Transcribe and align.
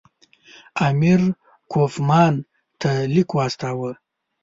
امیر 0.87 1.21
کوفمان 1.71 2.33
ته 2.79 2.89
لیک 3.13 3.29
واستاوه. 3.37 3.91